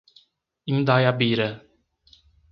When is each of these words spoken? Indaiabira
Indaiabira 0.71 1.47